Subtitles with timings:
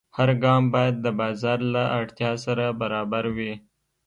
[0.17, 3.53] هر ګام باید د بازار له اړتیا سره برابر وي.